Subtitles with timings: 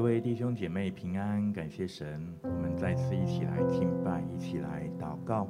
[0.00, 5.46] 各位弟兄姐妹平安，感谢神，我们再次一起来敬拜，一起来祷告。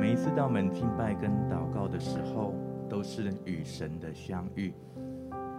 [0.00, 2.54] 每一次当我们敬拜跟祷告的时候，
[2.88, 4.72] 都是与神的相遇，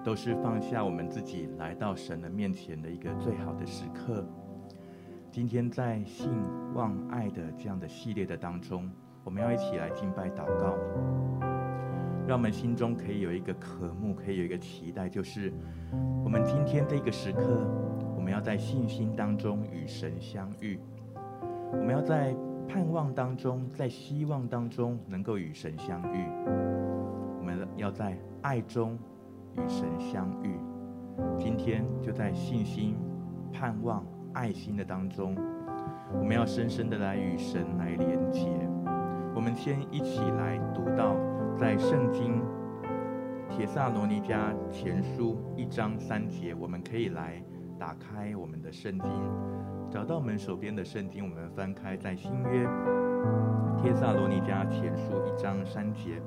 [0.04, 4.28] 都是放下我们自己来到神的面前的一个最好的时刻。
[5.30, 6.32] 今天在信
[6.74, 8.90] 望爱的这样的系列的当中，
[9.24, 10.76] 我们要一起来敬拜祷告，
[12.28, 15.52] 让我们心中可以有一个渴慕，可以有一个期待，就是。
[16.24, 17.42] 我们今天这个时刻，
[18.16, 20.78] 我们要在信心当中与神相遇；
[21.72, 22.34] 我们要在
[22.68, 26.26] 盼望当中，在希望当中能够与神相遇；
[27.40, 28.98] 我们要在爱中
[29.56, 30.58] 与神相遇。
[31.38, 32.96] 今天就在信心、
[33.52, 35.36] 盼望、爱心的当中，
[36.14, 38.48] 我们要深深的来与神来连结。
[39.36, 41.16] 我们先一起来读到
[41.58, 42.42] 在圣经。
[43.50, 47.44] 帖撒罗尼迦前书一章三节，我们可以来
[47.80, 49.10] 打开我们的圣经，
[49.90, 52.68] 找到我们手边的圣经，我们翻开在新约
[53.82, 56.22] 帖撒罗尼迦前书一章三节，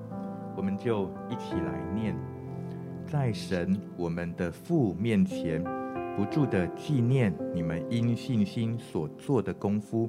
[0.57, 2.15] 我们就一起来念，
[3.07, 5.62] 在神我们的父面前，
[6.17, 10.09] 不住的纪念你们因信心所做的功夫，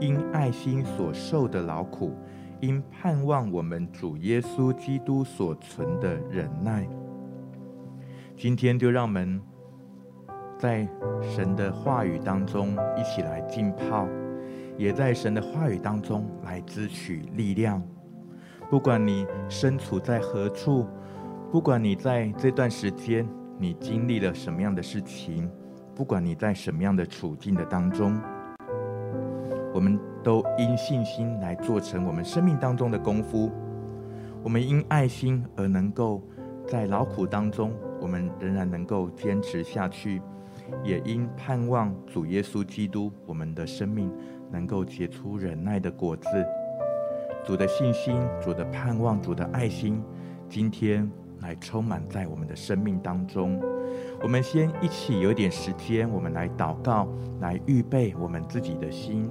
[0.00, 2.16] 因爱心所受的劳苦。
[2.60, 6.88] 因盼望我们主耶稣基督所存的忍耐，
[8.36, 9.42] 今天就让我们
[10.56, 10.88] 在
[11.20, 14.06] 神的话语当中一起来浸泡，
[14.78, 17.82] 也在神的话语当中来支取力量。
[18.70, 20.86] 不管你身处在何处，
[21.50, 23.28] 不管你在这段时间
[23.58, 25.50] 你经历了什么样的事情，
[25.96, 28.16] 不管你在什么样的处境的当中，
[29.74, 29.98] 我们。
[30.24, 33.50] 都因信心来做成我们生命当中的功夫，
[34.40, 36.22] 我们因爱心而能够
[36.64, 40.22] 在劳苦当中，我们仍然能够坚持下去，
[40.84, 44.08] 也因盼望主耶稣基督，我们的生命
[44.48, 46.28] 能够结出忍耐的果子。
[47.44, 50.00] 主的信心，主的盼望，主的爱心，
[50.48, 53.60] 今天来充满在我们的生命当中。
[54.22, 57.08] 我们先一起有点时间，我们来祷告，
[57.40, 59.28] 来预备我们自己的心。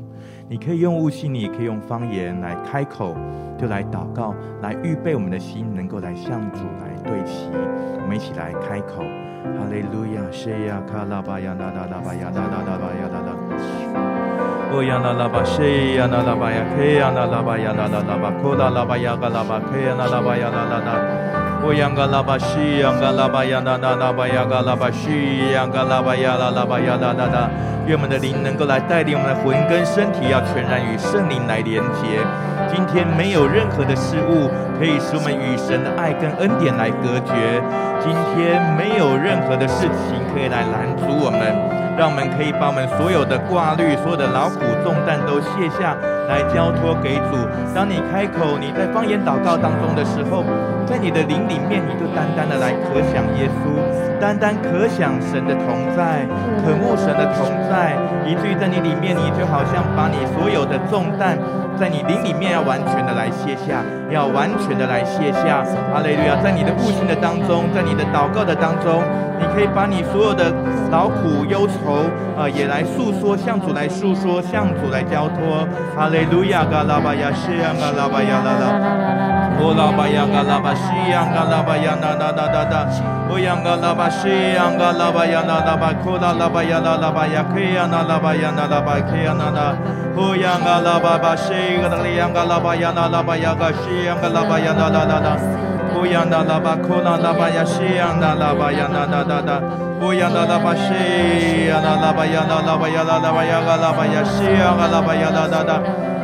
[0.50, 3.16] 你可以用悟性，你也可以用方言来开口，
[3.58, 7.50] 就来祷告，来预备我们的心，能够来向主来对齐。
[8.02, 9.04] 我们一起来开口，
[9.56, 13.32] 哈利路亚，谢呀卡拉巴呀啦啦啦巴呀啦啦啦巴呀啦啦，
[14.74, 21.41] 哦呀啦啦巴谢呀啦啦巴呀，嘿呀啦啦巴呀啦啦啦巴，库啦啦巴呀个啦巴，开呀啦啦巴呀啦啦啦。
[21.64, 27.50] 我央嘎拉巴西，央嘎拉巴呀，那那拉巴呀，嘎拉巴西，央嘎拉巴呀，啦拉巴呀，啦啦啦。
[27.86, 32.22] 愿我们的灵能够来带领我们的魂跟身体，要全然与圣灵来连接。
[32.74, 37.34] 今天没有任何的事物可以使我们与神的爱跟恩典来隔绝。
[38.02, 41.42] 今天没有任何的事情可以来拦阻我们，
[41.98, 45.94] 让我们可以把我们所有的挂虑、所有的劳苦重担都卸下。
[46.28, 47.38] 来交托给主。
[47.74, 50.44] 当你开口，你在方言祷告当中的时候，
[50.86, 53.80] 在你的灵里面，你就单单的来可想耶稣，
[54.20, 56.28] 单单可想神的同在，
[56.62, 57.96] 渴慕神的同在，
[58.26, 61.38] 以至于在你里面，你就好像把你所有的重担，
[61.80, 65.64] 在你灵里面要完全的来卸下，要完全的来卸下。
[65.94, 66.36] 阿雷路亚！
[66.44, 69.02] 在你的悟性的当中，在你的祷告的当中。
[69.42, 70.54] 你可以把你所有的
[70.92, 72.06] 劳苦忧愁
[72.38, 75.68] 啊，也来诉说，向主来诉说，向主来交托。
[75.98, 78.66] 阿雷路亚，嘎拉巴呀，西呀，嘎拉巴呀，啦啦，
[79.60, 82.90] 哦拉巴呀，嘎拉巴西呀，嘎拉巴呀，啦啦啦啦啦，
[83.30, 89.78] 哦呀，嘎拉巴西呀，嘎拉巴呀，啦啦巴，库拉拉巴呀，啦啦巴呀，可呀，啦啦巴呀，啦啦巴，可呀，啦啦，
[90.18, 90.82] 哦呀，嘎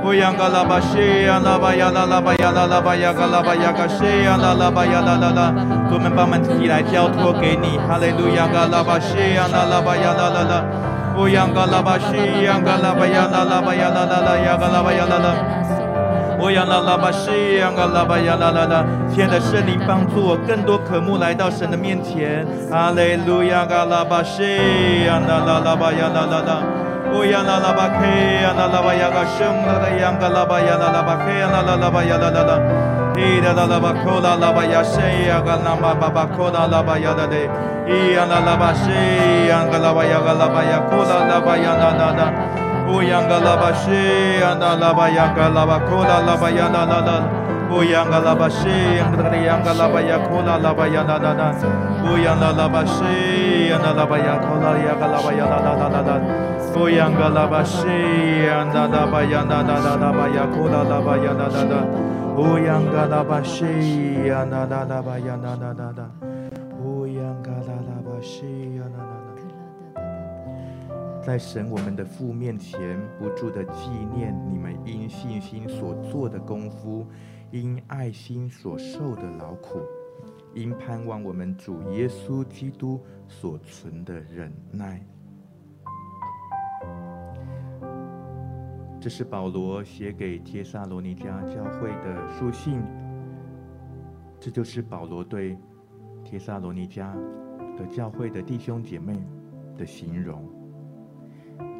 [0.00, 0.04] 那。
[0.04, 5.52] 乌央嘎拉巴西呀拉巴呀拉拉巴呀拉拉巴呀嘎拉巴呀嘎西呀拉拉巴呀拉拉拉，
[5.92, 10.64] 我们把我们自己来交托给你，哈利路亚嘎拉巴西呀拉拉巴呀拉拉拉，
[11.18, 15.36] 乌央嘎拉巴西呀嘎拉巴呀拉拉巴呀拉拉拉呀嘎拉巴呀拉拉，
[16.40, 24.42] 乌央拉拉巴西呀嘎拉巴呀拉拉拉，亲爱的圣灵帮助我更多渴慕来到神的面前，哈利路亚嘎拉巴西
[25.04, 26.79] 呀拉拉拉巴呀拉拉拉。
[27.12, 32.58] 乌央那拉巴克呀那拉巴呀个圣那的央个拉巴呀那拉巴克呀那拉拉巴呀那拉拉，
[33.16, 37.48] 伊的那拉巴库拉拉巴呀谁呀个那巴巴巴库拉拉巴呀的嘞，
[37.86, 41.40] 伊呀那拉巴谁呀个拉巴呀个拉巴呀库拉拉
[56.74, 65.40] 巴呀那那那，乌央个拉巴谁呀那拉巴呀个拉巴库拉拉巴呀那，巴呀那个央个拉巴呀库拉拉巴呀那那那，巴呀库拉呀个拉巴呀那那那。
[65.40, 66.10] 乌央嘎拉巴西呀那那巴呀那那那，乌央嘎拉巴西呀那那拉巴呀那那那那，
[66.80, 69.40] 乌央嘎拉拉巴西呀那那那。
[71.22, 77.06] 在神我们的父面前，不住的纪念你们因信心所做的功夫，
[77.50, 79.80] 因爱心所受的劳苦，
[80.54, 85.04] 因盼望我们主耶稣基督所存的忍耐。
[89.00, 92.82] 这是保罗写给帖撒罗尼迦教会的书信，
[94.38, 95.56] 这就是保罗对
[96.22, 97.10] 帖撒罗尼迦
[97.78, 99.14] 的教会的弟兄姐妹
[99.78, 100.46] 的形容。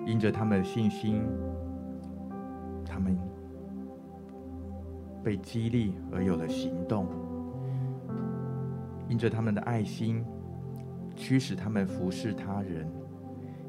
[0.06, 1.22] 因着他们的信心，
[2.86, 3.18] 他们
[5.22, 7.04] 被激励而有了行动；
[9.10, 10.24] 因着他们的爱心，
[11.14, 12.86] 驱使他们服侍他人；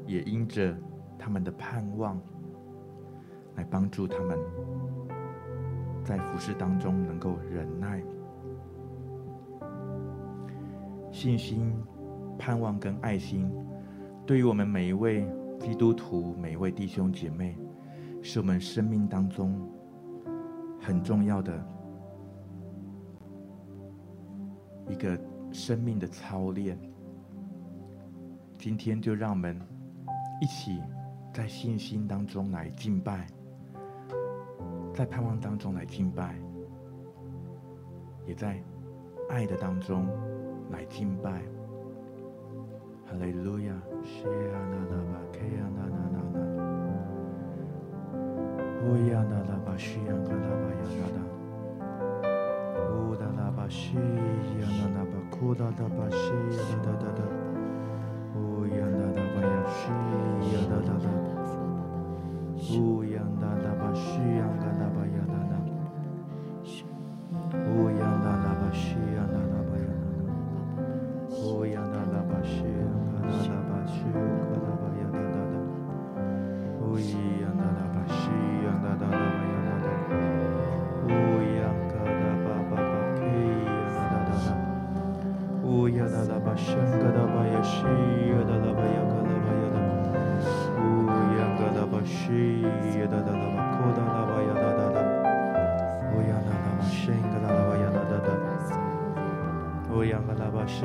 [0.06, 0.74] 也因着
[1.18, 2.18] 他们的盼望。
[3.62, 4.36] 来帮助他们，
[6.02, 8.02] 在服事当中能够忍耐、
[11.12, 11.72] 信心、
[12.36, 13.48] 盼望跟爱心，
[14.26, 15.24] 对于我们每一位
[15.60, 17.56] 基督徒、每一位弟兄姐妹，
[18.20, 19.56] 是我们生命当中
[20.80, 21.64] 很重要的
[24.88, 25.16] 一个
[25.52, 26.76] 生命的操练。
[28.58, 29.56] 今天就让我们
[30.40, 30.80] 一起
[31.32, 33.24] 在信心当中来敬拜。
[34.94, 36.36] 在盼望当中来敬拜，
[38.26, 38.62] 也在
[39.30, 40.06] 爱的当中
[40.70, 41.42] 来敬拜。
[43.06, 43.72] 哈利路亚，
[44.02, 44.30] 西呀
[44.70, 46.40] 那拉巴，开呀那那那那，
[48.84, 50.84] 乌呀那拉巴，西呀那拉巴呀
[51.14, 51.18] 那。
[52.28, 52.36] 那，
[52.94, 54.00] 乌达拉巴西呀
[54.60, 56.16] 那那巴，库达达巴西
[56.56, 57.22] 呀哒哒哒，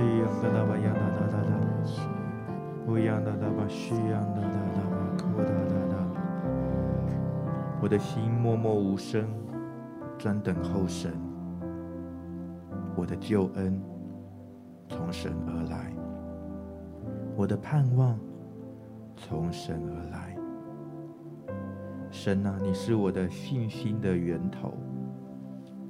[0.01, 1.35] 一样的喇叭，一样的喇叭，
[2.85, 4.53] 不一样的喇叭，需要的喇
[4.89, 5.95] 叭，可我的喇。
[7.81, 9.27] 我的心默默无声，
[10.17, 11.11] 专等候神。
[12.95, 13.79] 我的救恩
[14.87, 15.93] 从神而来，
[17.35, 18.19] 我的盼望
[19.15, 20.35] 从神而来。
[22.09, 24.73] 神啊，你是我的信心的源头，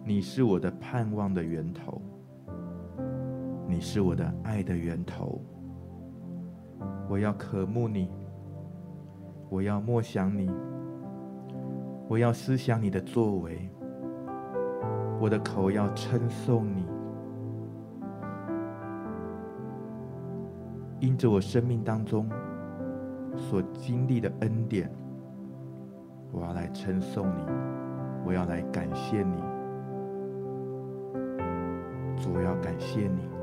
[0.04, 2.02] 你是我的盼望的源头。
[3.78, 5.40] 你是我的爱的源头。
[7.08, 8.10] 我要渴慕你，
[9.52, 10.50] 我要默想你，
[12.08, 13.70] 我要思想你的作为，
[15.22, 16.88] 我的口要称颂你。
[21.00, 22.28] 因着我生命当中
[23.36, 24.92] 所经历的恩典。
[26.32, 27.44] 我要来称颂你，
[28.26, 29.38] 我要来感谢你，
[32.20, 33.37] 主，我要感谢你，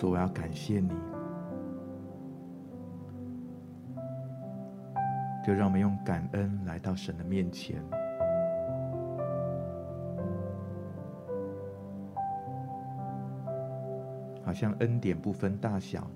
[0.00, 0.88] 主，我要感谢你。
[5.44, 7.82] 就让我们用感恩来到神的面前，
[14.42, 16.10] 好像恩典不分大小。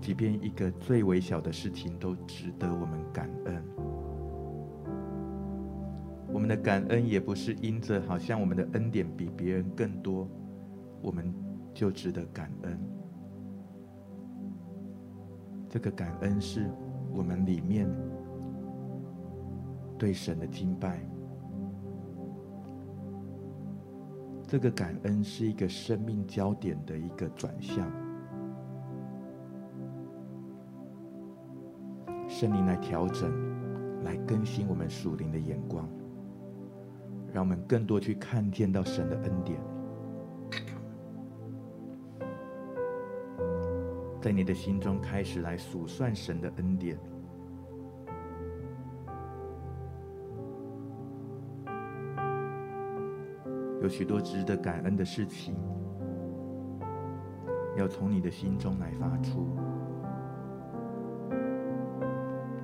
[0.00, 3.62] 即便一个最微小的事情都值得我们感恩，
[6.32, 10.28] 我们的感恩也不是因着好像我们的恩典比别人更多，
[11.02, 11.32] 我们
[11.74, 12.78] 就值得感恩。
[15.68, 16.70] 这个感恩是
[17.12, 17.88] 我们里面
[19.98, 21.00] 对神的敬拜，
[24.46, 27.90] 这个感恩是一个生命焦点的一个转向。
[32.28, 33.30] 圣灵来调整，
[34.02, 35.88] 来更新我们属灵的眼光，
[37.32, 39.58] 让我们更多去看见到神的恩典。
[44.26, 46.98] 在你的心中开始来数算神的恩典，
[53.80, 55.54] 有许多值得感恩的事情，
[57.76, 59.46] 要从你的心中来发出。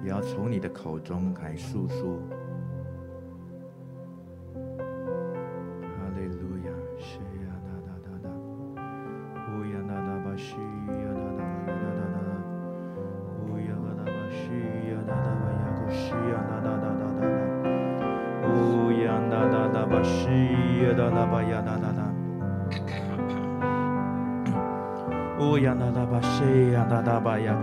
[0.03, 2.19] 也要从你的口中来诉说。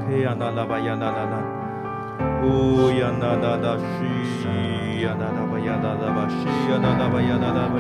[0.10, 1.38] 吧呀克呀哒哒吧呀哒哒哒。
[2.42, 7.78] 呜呀哒哒哒西呀哒哒吧呀哒哒吧西呀哒哒吧呀哒哒吧，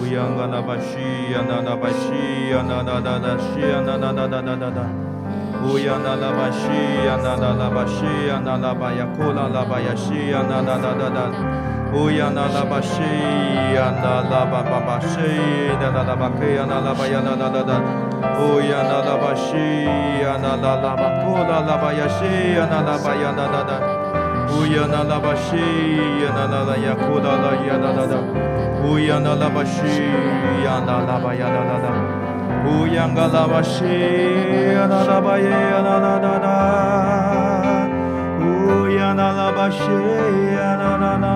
[0.00, 4.88] 呜呀哒哒吧西呀哒哒吧西呀哒哒哒哒西呀哒哒哒哒哒哒，
[5.64, 6.48] 呜呀哒哒吧
[18.32, 19.52] 西呀哒哒哒吧西
[20.22, 22.96] 呀哒哒吧呀库拉拉吧呀西呀哒哒
[23.36, 23.72] 哒哒哒，
[24.48, 25.56] 呜呀哒哒吧西
[26.22, 28.06] 呀哒哒吧吧吧西哒哒
[29.36, 29.84] 哒吧克
[30.64, 31.88] 呀哒哒吧呀哒哒哒哒。
[32.64, 33.84] 乌呀那拉巴西呀那拉拉巴库拉拉巴呀西
[34.74, 35.50] 呀那拉巴呀
[35.84, 36.56] 那那那，
[38.56, 39.80] 乌呀那拉巴西
[40.54, 41.34] 呀那那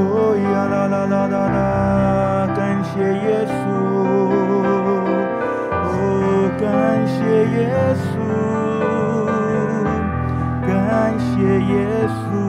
[0.00, 3.50] 哦呀啦啦啦啦啦，感谢耶稣，
[5.74, 5.90] 哦，
[6.60, 6.62] 感
[7.06, 7.16] 谢
[7.56, 7.58] 耶
[8.06, 8.16] 稣，
[10.66, 10.70] 感
[11.18, 11.26] 谢
[11.60, 11.74] 耶
[12.06, 12.47] 稣。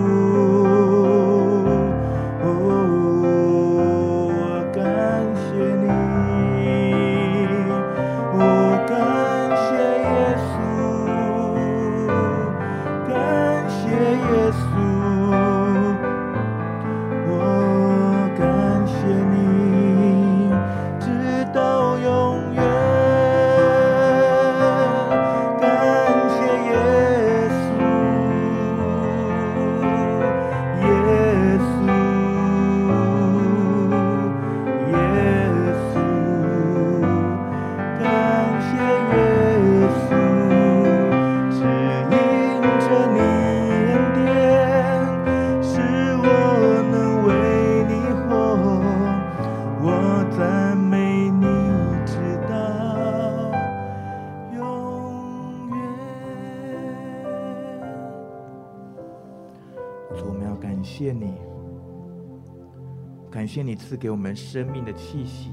[63.59, 65.51] 谢你赐给我们生命的气息，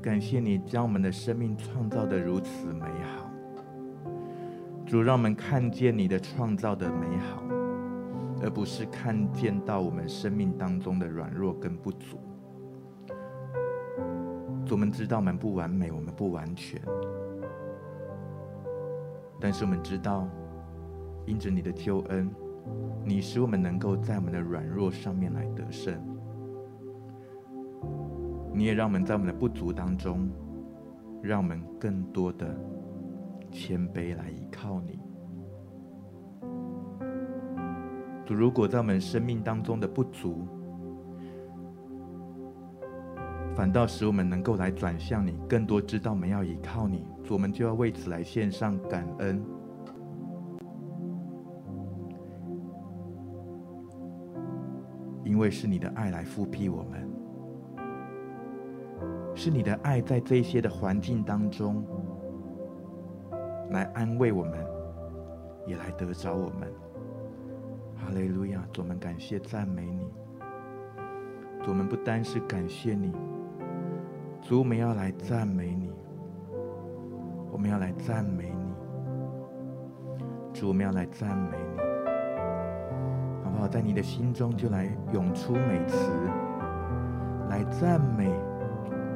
[0.00, 3.28] 感谢你将我们的生命创造得如此美好。
[4.86, 7.42] 主，让我们看见你的创造的美好，
[8.40, 12.20] 而不是看见到我们生命当中的软弱跟不足。
[14.64, 16.80] 主，我们知道我们不完美，我们不完全，
[19.40, 20.28] 但是我们知道，
[21.26, 22.30] 因着你的救恩，
[23.04, 26.13] 你使我们能够在我们的软弱上面来得胜。
[28.54, 30.30] 你也让我们在我们的不足当中，
[31.20, 32.56] 让我们更多的
[33.50, 35.00] 谦卑来依靠你。
[38.24, 40.46] 主，如果在我们生命当中的不足，
[43.56, 49.44] 反倒使我们能够来转向你，更多知道我们要依靠你，主，我们就要为此来献上感恩，
[55.24, 57.08] 因为是你的爱来复辟我们，
[59.34, 61.84] 是你的爱在这些的环境当中
[63.70, 64.64] 来安慰我们，
[65.66, 66.72] 也来得着我们。
[67.96, 68.62] 哈利路亚！
[68.72, 70.06] 主，我们感谢赞美你，
[71.62, 73.12] 主，我们不单是感谢你。
[74.42, 75.90] 主，我们要来赞美你，
[77.50, 78.74] 我们要来赞美你，
[80.52, 81.80] 主，我们要来赞美你，
[83.42, 83.66] 好不好？
[83.66, 86.12] 在你的心中就来涌出美词，
[87.48, 88.30] 来赞美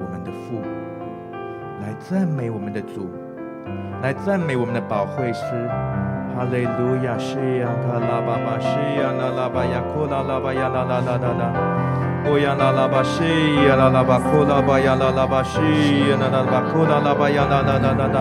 [0.00, 0.62] 我们的父，
[1.82, 3.10] 来赞美我们的主，
[4.02, 5.42] 来赞美我们的保惠师。
[6.36, 7.18] 哈利路亚！
[7.18, 8.68] 西呀卡拉巴巴，西
[9.00, 11.52] 呀那拉巴呀库拉拉巴呀啦啦啦啦啦。
[12.26, 13.24] 哦呀啦啦吧西
[13.66, 15.58] 呀啦啦吧库啦吧呀啦啦吧西
[16.06, 18.18] 呀啦啦吧库啦啦吧呀啦啦啦啦啦。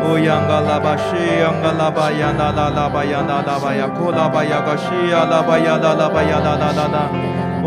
[0.00, 6.98] 哦呀嘎啦吧西呀嘎啦吧呀啦啦啦吧呀啦啦吧呀库啦吧呀嘎西呀啦吧呀啦啦吧呀啦啦啦啦。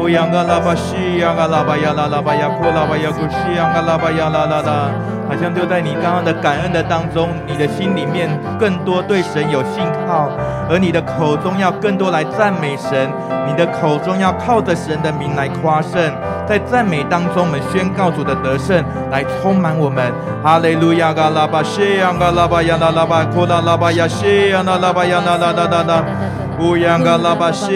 [0.02, 4.90] 哦呀嘎啦吧西呀嘎啦吧呀啦啦吧呀库啦吧呀咕西呀嘎啦吧呀啦啦啦。
[5.28, 10.32] 好像就在你刚刚的感恩的当中，你的心里面更多对神有信靠，
[10.70, 13.12] 而你的口中要更多来赞美神，
[13.46, 16.02] 你的口中要靠着神的名来夸胜，
[16.48, 18.82] 在赞美当中，我们宣告主的得胜
[19.12, 20.12] 来充满我们。
[20.42, 21.14] 哈利路亚！
[21.14, 25.84] 嘎拉巴西呀，嘎拉巴呀，拉拉巴库拉拉巴呀西呀，拉拉巴呀，拉拉拉拉拉。
[25.84, 27.74] 乌央嘎拉巴呀，拉拉，拉巴西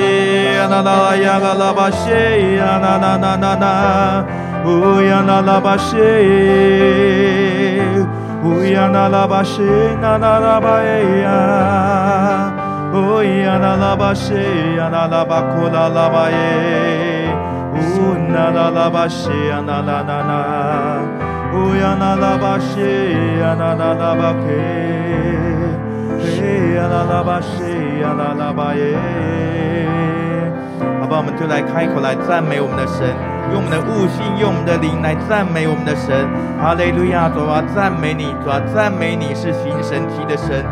[2.58, 4.26] 呀，拉拉拉拉拉。
[4.65, 5.96] 乌呀那拉巴西，
[8.43, 9.62] 乌呀那拉巴西，
[10.02, 12.52] 那那拉巴耶呀，
[12.93, 14.34] 乌呀那拉巴西
[14.78, 16.36] 呀，那拉巴库拉拉巴耶，
[17.76, 19.30] 乌那拉拉巴西
[26.75, 27.63] 呀，那那那那，乌呀那拉巴西
[28.01, 28.99] 呀，啦啦巴，西呀，那拉巴耶，
[31.01, 33.33] 好吧，我们就来开口来赞美我们的神。
[33.51, 36.27] 用我们的悟性，用我们的灵来赞美我们的神，
[36.62, 37.29] 哈利路亚！
[37.29, 40.63] 主啊，赞美你，主啊，赞美你是行神迹的神，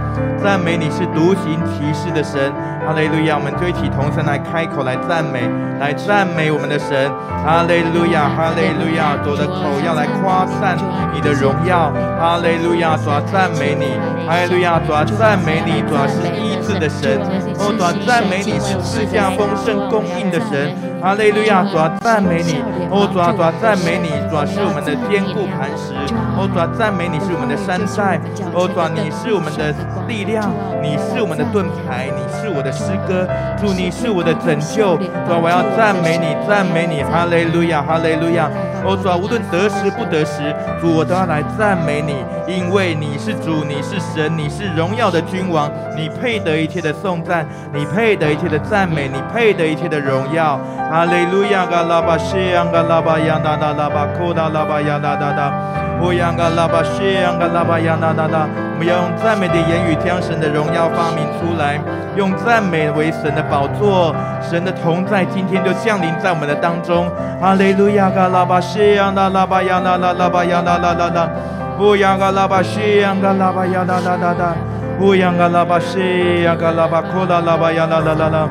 [0.41, 2.51] 赞美你是独行奇事的神，
[2.85, 3.37] 哈利路亚！
[3.37, 5.45] 我们就一起同声来开口来赞美，
[5.79, 7.11] 来赞美我们的神，
[7.43, 9.17] 哈利路亚，哈利路亚！
[9.23, 10.77] 主的口要来夸赞
[11.13, 12.97] 你的荣耀，哈利路亚！
[12.97, 13.93] 主啊，赞美你，
[14.25, 14.79] 哈利路亚！
[14.81, 17.19] 主啊，赞美你，主啊，是医治的神，
[17.59, 21.63] 哦，主啊，赞美你是赐下丰盛供应的神，哈利路亚！
[21.63, 22.61] 主啊，赞美你。
[22.91, 25.93] 哦，主啊，主啊，赞美你，主啊，是我们的坚固磐石。
[26.37, 28.19] 哦，主啊，赞美你是我们的山寨。
[28.53, 29.73] 哦，主啊，你是我们的
[30.07, 30.49] 力量，
[30.81, 33.27] 你是我们的盾牌，你是我的诗歌。
[33.59, 34.97] 主，你是我的拯救。
[34.97, 38.49] 主，我要赞美你，赞美你，哈利路亚，哈利路亚。
[38.83, 40.41] 哦，主啊，无论得时不得时，
[40.81, 42.17] 主我都要来赞美你，
[42.47, 50.59] 因为你是主，你是神，你是荣耀的君王，你配得一切的颂赞，你配得一切的赞美，你配得一切的荣耀。
[50.89, 52.35] 哈利路亚，嘎拉巴西
[52.73, 55.53] 嘎拉巴呀哒哒拉巴库达拉巴呀哒哒哒，
[56.01, 58.49] 乌央嘎拉巴西昂嘎拉巴呀哒哒哒。
[58.73, 61.79] 我们要用赞美的言语将神的荣耀发明出来，
[62.15, 67.07] 用赞美为神的宝座，神的同在今天就降临在我们的当中。
[67.39, 71.29] 哈利路亚，嘎拉巴西昂哒拉巴呀哒哒拉巴呀哒哒哒哒，
[71.77, 74.55] 乌央嘎拉巴西昂嘎拉巴呀哒哒哒哒，
[74.99, 78.49] 乌央嘎拉巴西昂嘎拉巴库达拉巴呀哒哒哒哒。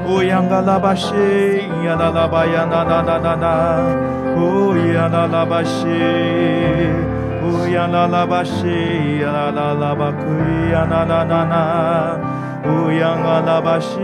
[9.57, 10.25] 啦啦巴库
[10.73, 12.19] 呀啦啦啦啦，
[12.67, 13.95] 乌央嘎啦巴西，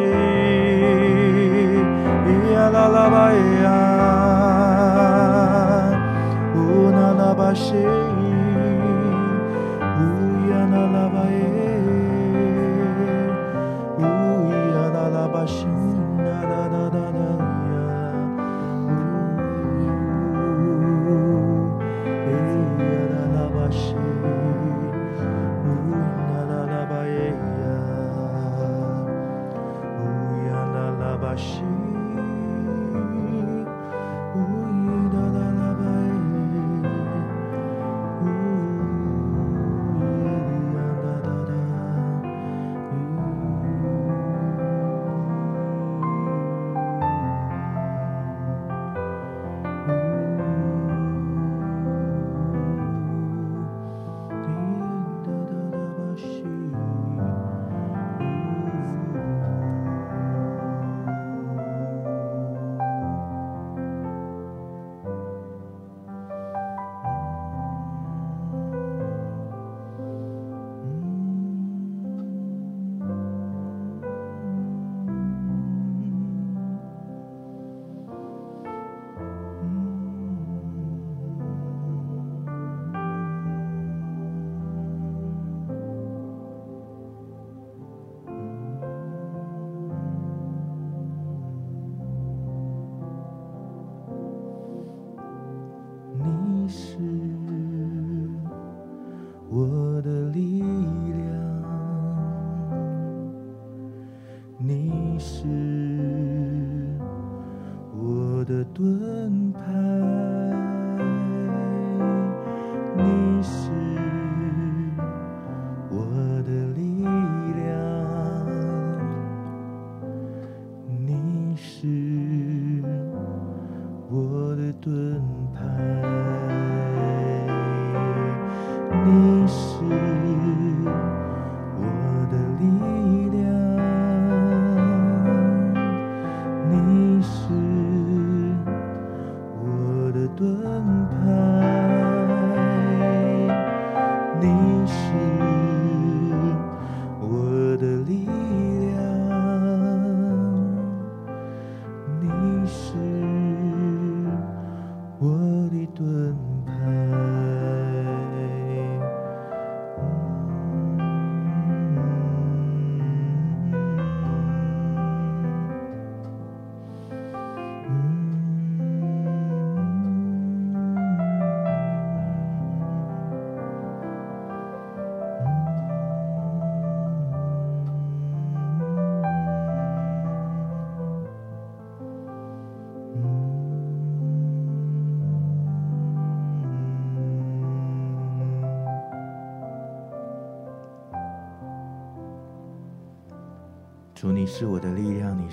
[129.07, 130.10] 你是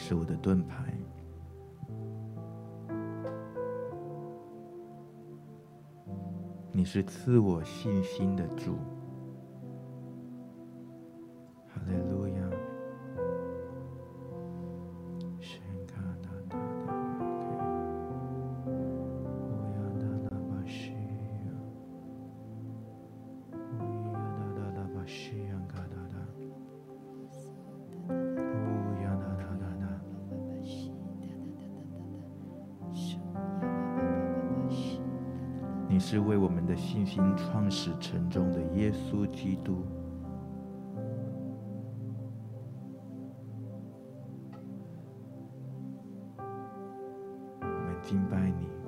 [0.08, 0.98] 是我的盾牌，
[6.72, 8.78] 你是赐我信心的主。
[37.58, 39.84] 创始成终的耶稣基督，
[47.60, 48.87] 我们敬拜你。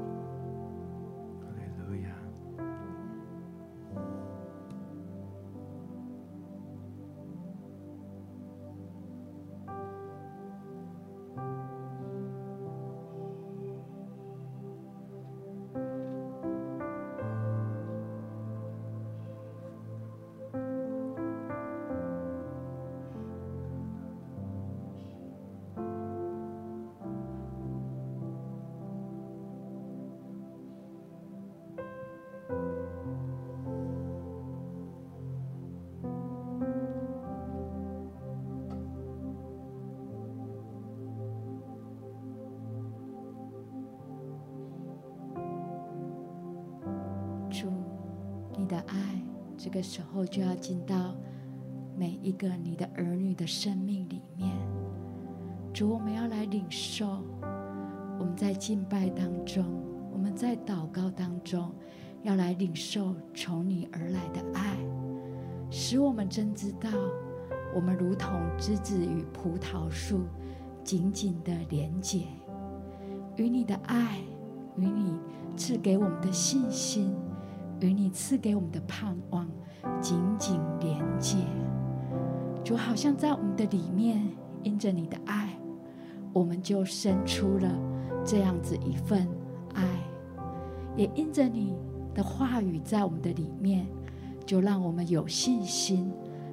[49.71, 51.15] 这个时候就要进到
[51.95, 54.49] 每一个你的儿女的生命里面。
[55.71, 57.23] 主，我们要来领受。
[58.17, 59.63] 我们在敬拜当中，
[60.11, 61.71] 我们在祷告当中，
[62.23, 64.75] 要来领受从你而来的爱，
[65.69, 66.89] 使我们真知道，
[67.75, 70.21] 我们如同枝子与葡萄树
[70.83, 72.23] 紧紧的连结，
[73.35, 74.17] 与你的爱，
[74.77, 75.13] 与你
[75.55, 77.15] 赐给我们的信心。
[77.81, 79.49] 与你赐给我们的盼望
[80.01, 81.37] 紧紧连接，
[82.63, 84.21] 主好像在我们的里面，
[84.63, 85.49] 因着你的爱，
[86.33, 87.69] 我们就生出了
[88.23, 89.27] 这样子一份
[89.73, 89.83] 爱，
[90.95, 91.75] 也因着你
[92.13, 93.87] 的话语在我们的里面，
[94.45, 96.11] 就让我们有信心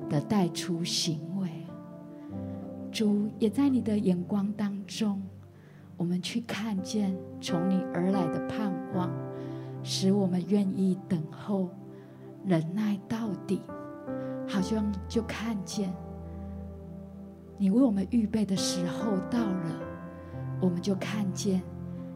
[0.09, 1.49] 的带出行为。
[2.90, 5.22] 主也在你的眼光当中，
[5.96, 9.11] 我们去看见从你而来的盼望。
[9.88, 11.68] 使我们愿意等候，
[12.46, 13.61] 忍耐到底，
[14.48, 15.92] 好像就看见
[17.59, 19.80] 你为我们预备的时候到了，
[20.61, 21.61] 我们就看见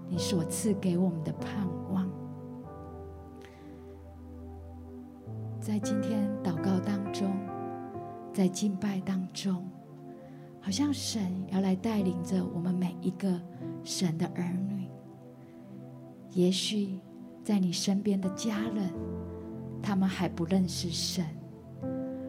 [0.09, 2.09] 你所赐给我们的盼望。
[5.59, 7.29] 在今天祷告当中，
[8.33, 9.69] 在敬拜当中，
[10.61, 13.29] 好像神要来带领着我们每一个
[13.83, 14.89] 神的儿女，
[16.31, 17.01] 也许。
[17.43, 18.93] 在你身边的家人，
[19.83, 21.25] 他们还不认识神，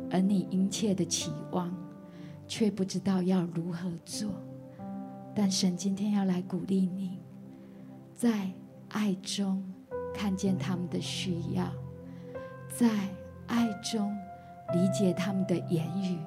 [0.10, 1.72] 而你殷切的期望，
[2.48, 4.32] 却不知道要如何做。
[5.36, 7.20] 但神今天要来鼓励你，
[8.14, 8.52] 在
[8.90, 9.64] 爱中
[10.14, 11.72] 看见他们的需要，
[12.68, 12.90] 在
[13.48, 14.14] 爱中
[14.74, 16.18] 理解他们的言语，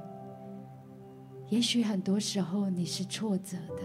[1.49, 3.83] 也许很多时候你是挫折的，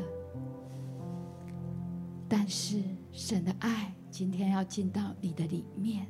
[2.28, 6.08] 但是神的爱今天要进到你的里面。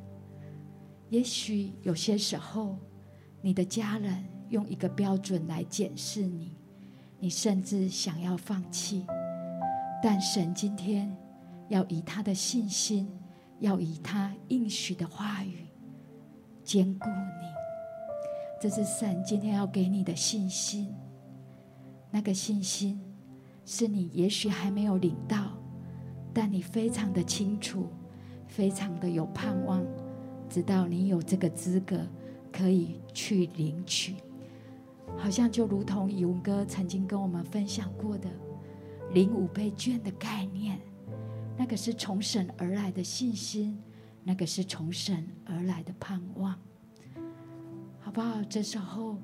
[1.10, 2.78] 也许有些时候，
[3.42, 6.56] 你的家人用一个标准来检视你，
[7.20, 9.06] 你甚至想要放弃。
[10.02, 11.16] 但神今天
[11.68, 13.12] 要以他的信心，
[13.60, 15.68] 要以他应许的话语
[16.64, 17.48] 坚固你。
[18.62, 20.94] 这是神今天要给你的信心。
[22.12, 23.02] 那个信心，
[23.66, 25.58] 是你也许还没有领到，
[26.34, 27.88] 但你非常的清楚，
[28.48, 29.84] 非常的有盼望。
[30.50, 32.00] 直到你有这个资格，
[32.52, 34.16] 可以去领取，
[35.16, 38.30] 好像就如同勇哥曾经跟我们分享过的，
[39.14, 40.80] 领五倍券的概念，
[41.56, 43.80] 那个是从神而来的信心，
[44.24, 46.58] 那个是从神而来的盼望，
[48.00, 48.42] 好不好？
[48.50, 49.18] 这时候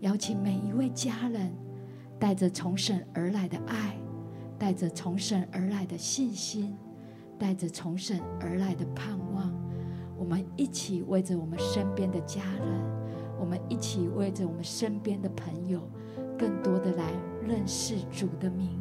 [0.00, 1.54] 邀请每一位家人，
[2.18, 3.96] 带着从神而来的爱，
[4.58, 6.76] 带着从神而来的信心，
[7.38, 9.55] 带着从神而来的盼望。
[10.18, 12.66] 我们一起为着我们身边的家人，
[13.38, 15.80] 我们一起为着我们身边的朋友，
[16.38, 17.04] 更多的来
[17.46, 18.80] 认识主的名，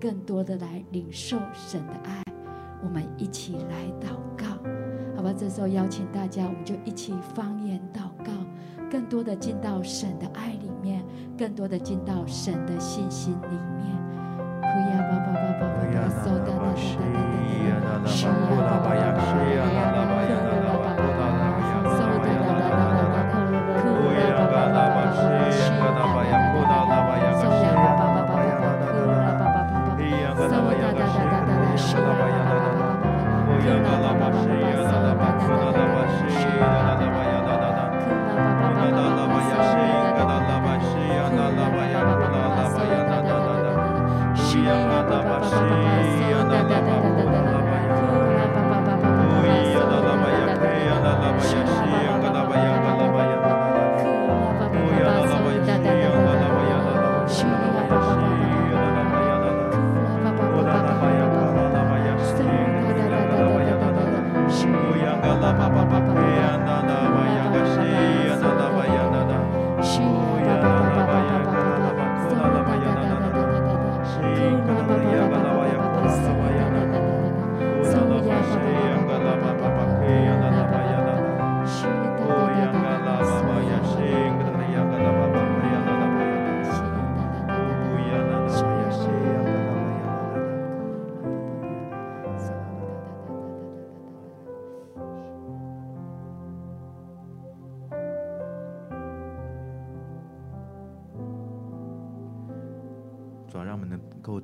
[0.00, 2.22] 更多的来领受神的爱。
[2.84, 4.46] 我们一起来祷告，
[5.16, 5.34] 好吧？
[5.36, 8.30] 这时候邀请大家，我们就一起方言祷告，
[8.88, 11.04] 更多的进到神的爱里面，
[11.36, 13.96] 更多的进到神的信心里面。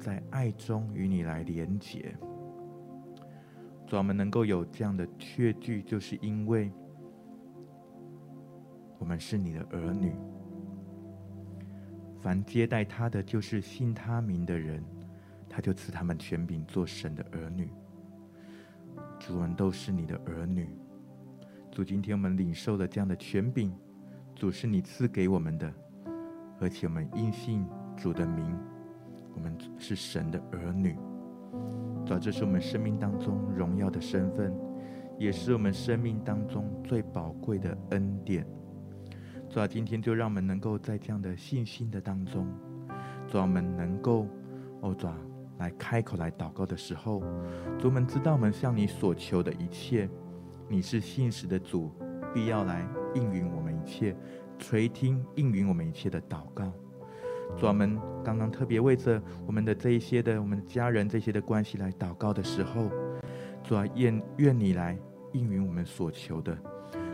[0.03, 2.13] 在爱中与你来连结，
[3.87, 6.73] 主，我们能够有这样的确据，就是因为
[8.99, 10.13] 我们是你的儿女。
[12.21, 14.83] 凡接待他的，就是信他名的人，
[15.49, 17.71] 他就赐他们权柄做神的儿女。
[19.21, 20.69] 主，我们都是你的儿女。
[21.71, 23.73] 主，今天我们领受了这样的权柄，
[24.35, 25.73] 主是你赐给我们的，
[26.59, 27.65] 而且我们因信
[27.97, 28.59] 主的名。
[29.35, 30.97] 我们是神的儿女，
[32.07, 34.53] 主，这是我们生命当中荣耀的身份，
[35.19, 38.47] 也是我们生命当中最宝贵的恩典。
[39.49, 42.47] 主，今天就让我们能够在这样的信心的当中，
[43.29, 44.27] 主，我们能够
[44.81, 45.07] 哦，主，
[45.59, 47.21] 来开口来祷告的时候，
[47.79, 50.09] 主，我们知道我们向你所求的一切，
[50.69, 51.91] 你是信实的主，
[52.33, 54.17] 必要来应允我们一切，
[54.59, 56.73] 垂听应允我们一切的祷告。
[57.57, 62.91] 主，我们刚刚特别为着我们的这一些的我们的家人这些的关系来祷告的时候，
[63.63, 64.99] 主啊，愿愿你来
[65.33, 66.57] 应允我们所求的，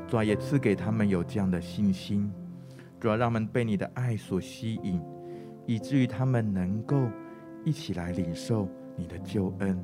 [0.07, 2.33] 主啊，也赐给他们有这样的信心，
[2.98, 5.03] 主啊，让我们被你的爱所吸引，
[5.66, 7.09] 以至于他们能够
[7.64, 9.79] 一起来领受你的救恩，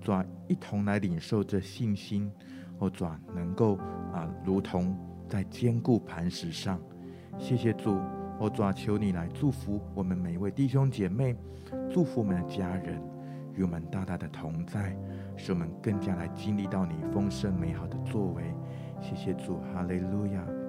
[0.00, 2.30] 主啊，一同来领受这信心，
[2.78, 3.76] 哦，主啊，能够
[4.12, 4.96] 啊，如同
[5.28, 6.80] 在坚固磐石上，
[7.38, 7.98] 谢谢主。
[8.40, 11.36] 我主啊，求你来祝福我们每一位弟兄姐妹，
[11.92, 12.98] 祝福我们的家人，
[13.54, 14.96] 与我们大大的同在，
[15.36, 18.44] 使我们更加来经历到你丰盛美好的作为。
[18.98, 20.59] 谢谢主，哈利路亚。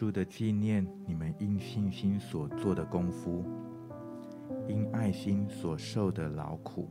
[0.00, 3.44] 不住的纪念你们因信心所做的功夫，
[4.66, 6.88] 因爱心所受的劳苦。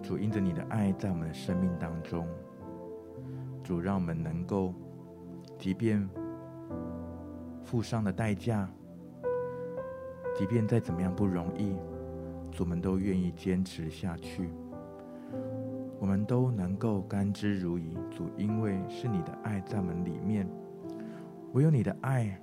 [0.00, 2.24] 主因着你的爱在我们的生命当中，
[3.64, 4.72] 主让我们能够，
[5.58, 6.08] 即便
[7.64, 8.70] 付上的代价，
[10.36, 11.74] 即便再怎么样不容易，
[12.52, 14.48] 主们都愿意坚持下去。
[16.02, 20.48] 我们都能够甘之如饴，主，因为是你的爱在我们里面，
[21.52, 22.36] 唯有你的爱，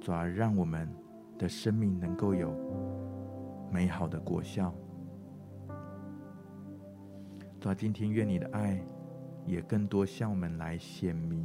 [0.00, 0.88] 主而，让我们
[1.36, 2.54] 的生命能够有
[3.72, 4.72] 美好的果效。
[7.58, 8.80] 主，今天愿你的爱
[9.44, 11.44] 也更多向我们来显明。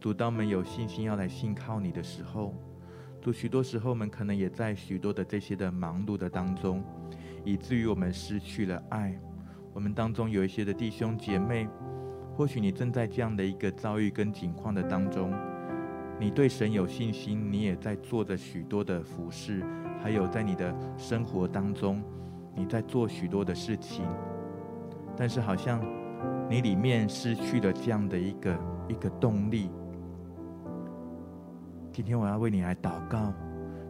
[0.00, 2.54] 主，当我们有信心要来信靠你的时候，
[3.20, 6.82] 主，许多时候我们可能也在许多的这些的忙碌的当中，
[7.44, 9.14] 以至于我们失去了爱。
[9.72, 11.68] 我们当中有一些的弟兄姐妹，
[12.34, 15.32] 或许你正在这样的一个遭遇跟境况的当中，
[16.18, 19.64] 你对神有信心，你也在做着许多的服事，
[20.02, 22.02] 还有在你的生活当中，
[22.54, 24.04] 你在做许多的事情，
[25.16, 25.80] 但是好像
[26.48, 29.70] 你里面失去了这样的一个一个动力。
[31.92, 33.32] 今天我要为你来祷告，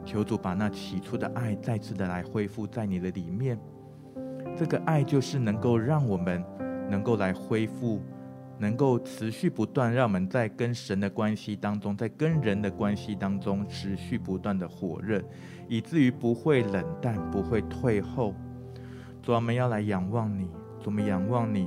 [0.05, 3.59] 求主把那起初的爱再次的来恢复在你的里面。
[4.61, 6.45] 这个爱就是能够让我们
[6.91, 7.99] 能够来恢复，
[8.59, 15.19] 能够持续不断，让我们在跟神的关系当中，在跟人的关系当中持续不断的火热，
[15.67, 18.35] 以至于不会冷淡，不会退后。
[19.23, 20.45] 主，我们要来仰望你，
[20.79, 21.67] 主，我们仰望你，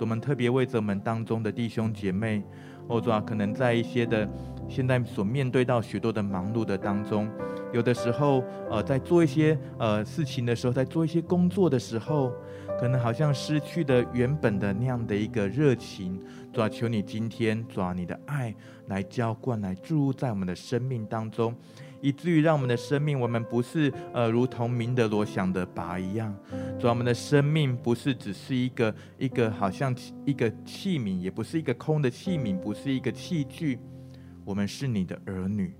[0.00, 2.42] 我们特别为着我们当中的弟兄姐妹，
[2.88, 4.28] 哦，主啊，可能在一些的
[4.68, 7.28] 现在所面对到许多的忙碌的当中。
[7.72, 12.32] 有的时候，呃，在做一些呃事情的时候，在做一些工作的时候，
[12.78, 16.20] 可能好像失去了原本的那样的一个热情。
[16.52, 18.54] 主啊，求你今天，主啊，你的爱
[18.88, 21.54] 来浇灌，来注入在我们的生命当中，
[22.02, 26.36] 以至于让我们的生命，我们不是呃如同明德罗想的拔一样。
[26.78, 29.96] 主啊，我们的生命不是只是一个一个好像
[30.26, 33.78] 一个器皿，也不是一个空的器皿，不是一个器具，
[34.44, 35.74] 我们是你的儿女。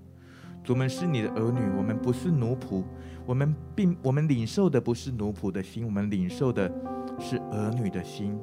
[0.63, 2.83] 主们是你的儿女，我们不是奴仆，
[3.25, 6.71] 我们并我们领受的不是奴仆的心，我们领受的
[7.19, 8.39] 是儿女的心。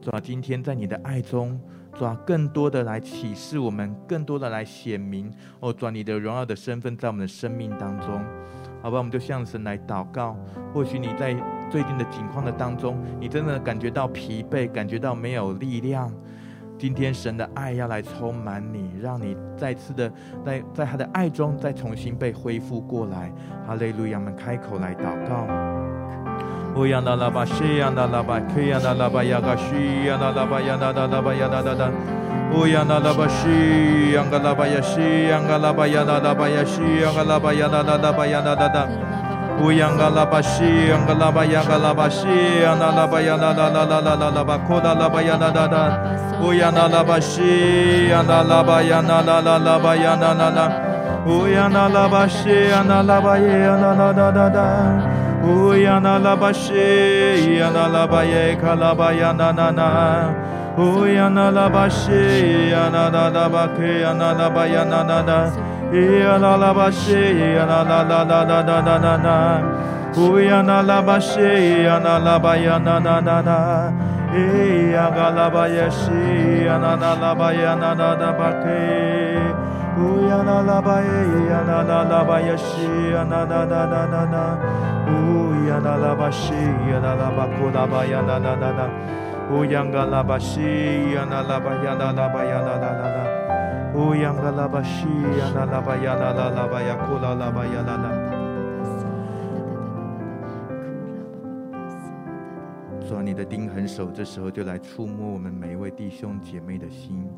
[0.00, 1.60] 主啊，今天在你的爱中，
[1.94, 5.28] 主啊，更多的来启示我们，更多的来显明
[5.58, 8.24] 哦，主啊，你的荣耀的身份在我们的生命当中。
[8.80, 10.36] 好吧，我们就向神来祷告。
[10.72, 11.34] 或许你在
[11.68, 16.08] 最近的境况的当中，你真的感觉到疲惫，感觉到没有力量。
[16.78, 20.08] 今天神的爱要来充满你，让你再次的
[20.46, 23.32] 在在他的爱中再重新被恢复过来。
[23.66, 24.20] 哈利路亚！
[24.20, 25.46] 们开口来祷告。
[26.76, 31.90] 乌央那拉巴西央那拉巴，克央那拉巴亚嘎西央那拉巴亚那那拉巴亚那那那。
[32.54, 39.27] 乌央那拉巴西央嘎拉巴亚西央嘎拉巴亚那拉巴亚西央嘎拉巴亚那那拉巴亚那那那。
[39.60, 45.50] Uyangalabashi, Angalavayangalavashi, Analavayana, Lalakoda Labayana,
[46.40, 50.64] Uyanalabashi, Analavayana, Lalabayana,
[51.26, 59.88] Uyanalabashi, Analavayana, Lalabayana, Uyana labashe, yana labaye kalabaya na na na.
[60.76, 65.67] Uyana labashe, yana labake, yana labaya na na na.
[79.98, 82.68] Uyana la ba ye yana la la ba ya la
[83.14, 84.44] yana na na na na na
[85.08, 86.60] Uyana la ba shi
[86.90, 88.86] yana la ba ko la ba yana na na na
[89.50, 93.37] Uyanga la ba shi yana la ba yana la ba yana la la la
[94.68, 95.06] 巴西
[95.54, 95.96] 巴巴
[97.04, 97.34] 库巴
[103.00, 107.28] 做你的钉痕手这时候就来触摸我们每一位弟兄姐妹的心。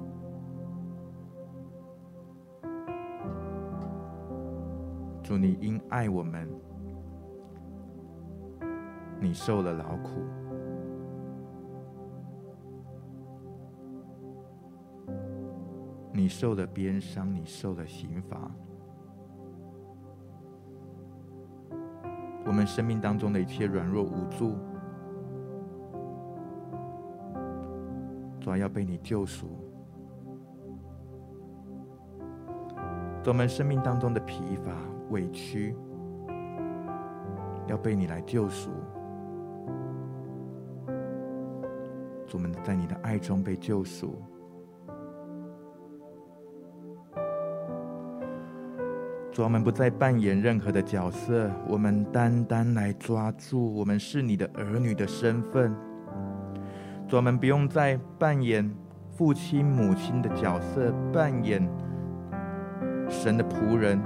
[5.22, 6.46] 祝你因爱我们
[9.18, 10.39] 你受了劳苦。
[16.12, 18.50] 你受了鞭伤，你受了刑罚。
[22.44, 24.56] 我们生命当中的一切软弱无助。
[28.40, 29.46] 主要被你救赎，
[33.26, 34.72] 我们生命当中的疲乏、
[35.10, 35.76] 委屈，
[37.68, 38.70] 要被你来救赎。
[42.32, 44.20] 我们在你的爱中被救赎，
[49.42, 55.74] 我们不再扮演任何的角色，我们单单来抓住我们是你的儿女的身份。
[57.12, 58.70] 我们不用再扮演
[59.16, 61.68] 父亲、母亲的角色，扮演
[63.08, 64.00] 神的仆人，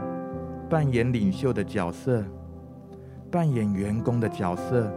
[0.70, 2.24] 扮演领袖的角色，
[3.30, 4.91] 扮演员工的角色，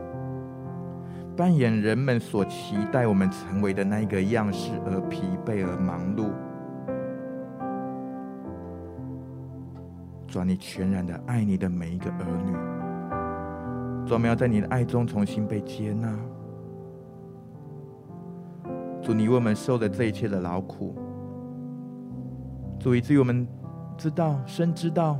[1.35, 6.29] 扮演人们所期待我们成为的那一个样式，而疲惫而忙碌。
[10.27, 12.51] 主，你全然的爱你的每一个儿女，
[14.05, 16.13] 主，我们要在你的爱中重新被接纳。
[19.01, 20.95] 主，你为我们受了这一切的劳苦，
[22.77, 23.47] 主，以至于我们
[23.97, 25.17] 知道、深知道，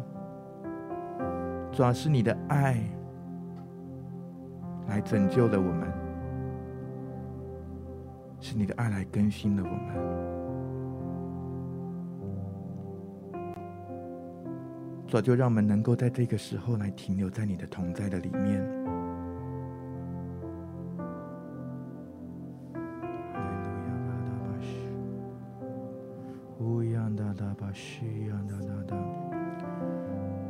[1.71, 2.77] 主要是你的爱
[4.87, 5.87] 来拯救了我们，
[8.41, 10.36] 是你的爱来更新了我们。
[15.07, 18.61] 主，就让我们能够在这个时候来停留在你的同在的里面。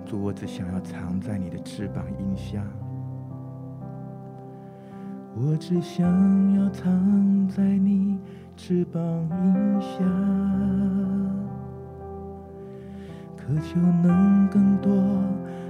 [0.05, 2.63] 主，我只想要藏在你的翅膀荫下。
[5.35, 6.07] 我只想
[6.55, 8.17] 要藏在你
[8.55, 9.99] 翅膀荫下。
[13.47, 14.91] 渴求能更多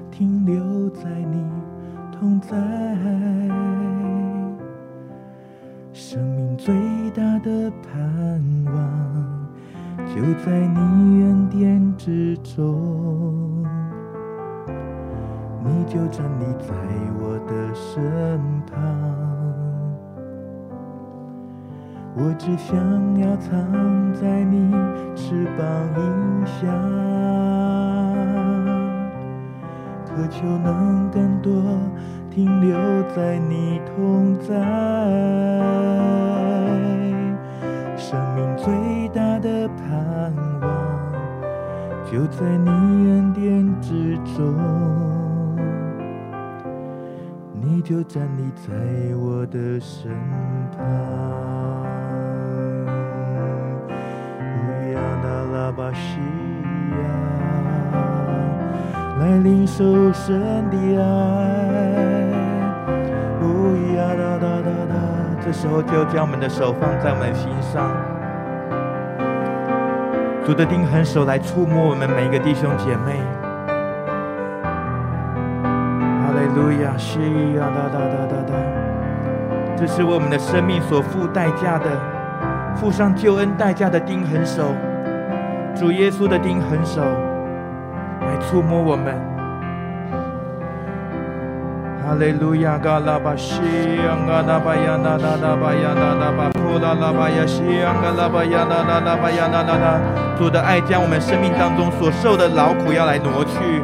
[0.10, 1.46] 停留在你
[2.12, 2.58] 同在，
[5.94, 6.74] 生命最
[7.12, 8.74] 大的盼望
[10.08, 13.64] 就在你恩典之中，
[15.64, 16.74] 你就站立在
[17.20, 18.42] 我的身
[22.20, 22.76] 我只想
[23.20, 23.54] 要藏
[24.12, 24.72] 在你
[25.16, 25.66] 翅膀
[25.96, 26.02] 荫
[26.46, 26.68] 下。
[30.06, 31.52] 渴求能更多
[32.32, 32.76] 停留
[33.16, 34.56] 在你同在，
[37.96, 38.74] 生命最
[39.10, 40.68] 大的盼望
[42.12, 44.56] 就在你恩典之中，
[47.70, 48.72] 你就站立在
[49.18, 50.10] 我的身
[50.72, 50.80] 旁。
[54.40, 54.56] 乌
[54.94, 56.18] 央那拉巴西
[56.92, 56.98] 亚。
[59.20, 60.40] 来领受神
[60.70, 61.04] 的爱，
[63.42, 64.96] 呜呀哒哒哒哒。
[65.44, 67.92] 这时候就将我们的手放在我们心上，
[70.46, 73.20] 主的钉痕手来触摸我们每一个弟兄姐妹。
[76.58, 77.20] 路亚，西
[77.54, 78.54] 呀哒哒哒哒哒。
[79.78, 81.86] 这是为我们的生命所付代价的，
[82.76, 84.74] 付上救恩代价的钉痕手，
[85.76, 87.02] 主耶稣的钉痕手。
[88.20, 89.16] 来触摸我们，
[92.04, 93.62] 哈利路亚，嘎拉巴西，
[94.28, 97.62] 嘎拉巴呀，那那那巴呀，那那巴普拉拉巴呀西，
[98.02, 100.02] 嘎拉巴呀，那那那巴呀，那那那，
[100.36, 103.84] 主的爱将我们生命当中所受的劳苦要来挪去，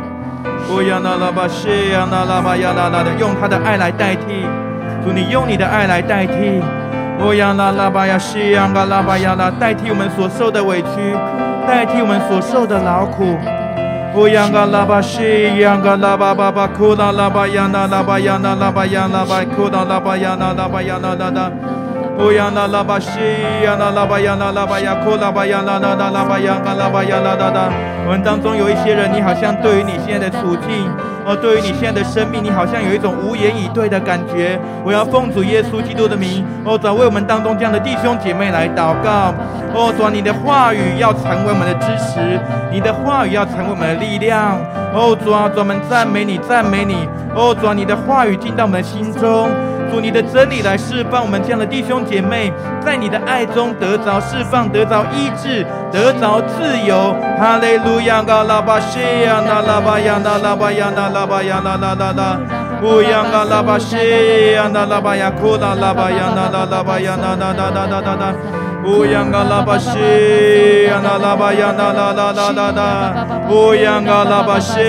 [0.69, 4.43] 哦呀那拉巴西呀，那拉巴呀，那那的，用他的爱来代替，
[5.03, 6.61] 主你用你的爱来代替，
[7.19, 11.13] 哦呀那拉巴呀西，嘎拉巴呀那，代替我们所受的委屈，
[11.67, 13.37] 代替我们所受的劳苦。
[14.15, 21.51] 乌央嘎拉巴西，央嘎拉巴巴巴，库拉拉巴呀那拉巴呀那拉巴呀那巴，库拉拉巴呀那拉巴呀那那那。
[22.23, 23.09] 乌央那拉巴西，
[23.65, 27.69] 呀那拉巴呀那拉巴呀，库拉巴呀那那那拉巴呀嘎拉巴呀那那那。
[28.05, 30.87] 我们当中有一些人，你好像对于你现在的处境，
[31.25, 34.57] 哦，对于你现在的生命，你好像有一种无言以对的感觉。
[34.85, 39.33] 我要奉主耶稣基督的名，哦，转为我们当中这样的弟兄姐妹来祷告。
[39.75, 42.39] 哦，主，你的话语要成为我们的支持，
[42.71, 44.57] 你的话语要成为我们的力量。
[44.95, 47.05] 哦，主啊，专门赞美你，赞美你。
[47.35, 49.49] 哦，主，你的话语进到我们的心中，
[49.93, 52.51] 主，你的真理来释放我们这样的弟兄姐妹，
[52.83, 57.15] 在你的爱中得着释放，得着医治，得着自由。
[57.37, 62.39] 哈利路亚，嘎拉巴西亚，那拉巴亚，那拉巴亚，那拉巴亚，那拉拉拉。
[62.81, 68.33] 乌央嘎拉巴西亚，那拉巴亚，库拉拉巴亚，那拉拉巴亚，那那那那那那那。
[68.85, 69.91] 乌央嘎拉巴西，
[70.89, 73.13] 呀那拉巴呀那拉拉拉拉拉，
[73.49, 74.81] 乌央嘎拉巴西，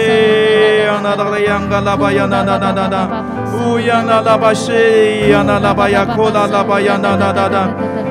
[0.84, 3.08] 呀那拉拉央嘎拉巴呀那那那那那，
[3.54, 4.72] 乌央那拉巴西，
[5.30, 7.68] 呀那拉巴呀库拉拉巴呀那那那那。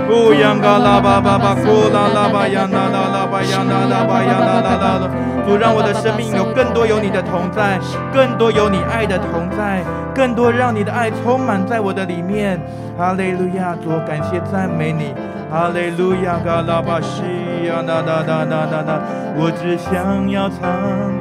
[0.10, 5.10] 乌央嘎拉巴巴巴库拉拉巴呀那拉拉巴呀那拉巴呀那拉拉拉，
[5.48, 7.80] 主让我的生命有更多有你的同在，
[8.14, 9.82] 更多有你爱的同在，
[10.14, 12.60] 更多让你的爱充满在我的里面。
[12.98, 15.16] 哈利路亚，主感谢赞美你。
[15.50, 17.24] 哈利路亚，嘎拉巴西
[17.66, 19.02] 呀那那那那那那，
[19.36, 20.62] 我只想要藏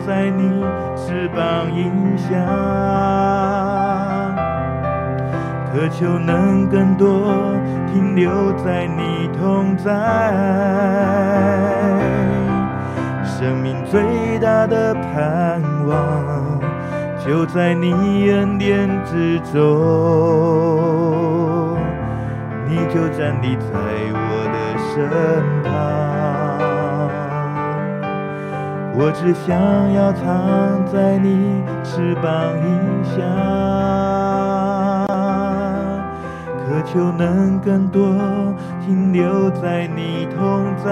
[0.06, 0.62] 在你
[0.96, 4.11] 翅膀荫下。
[5.72, 7.32] 渴求能更多
[7.90, 9.90] 停留在你同在，
[13.24, 16.60] 生命最大的盼望
[17.24, 19.58] 就在你恩典之中，
[22.68, 23.72] 你就站立在
[24.12, 24.56] 我的
[24.92, 24.94] 身
[25.64, 25.72] 旁，
[28.94, 29.56] 我只想
[29.94, 32.30] 要藏在你翅膀
[32.62, 33.22] 荫下。
[36.72, 38.00] 渴求能更多
[38.80, 40.90] 停留在你同在，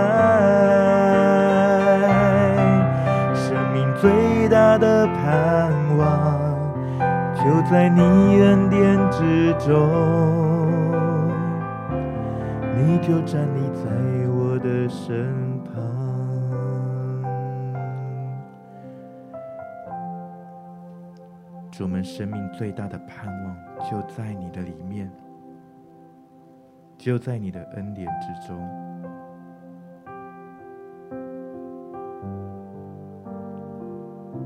[3.35, 6.39] 生命最大的盼望
[7.35, 8.03] 就在你
[8.43, 9.72] 恩典之中，
[12.76, 13.89] 你就站立在
[14.28, 15.33] 我的身
[15.64, 15.72] 旁。
[21.83, 23.57] 我们生命最大的盼望
[23.91, 25.11] 就在你的里面。
[27.01, 28.61] 就在你的恩典之中，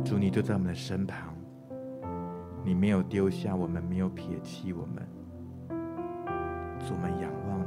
[0.04, 1.34] 主，你就在我们的身旁，
[2.62, 5.04] 你没有丢下我们，没有撇弃我们，
[6.78, 7.63] 主，我们仰望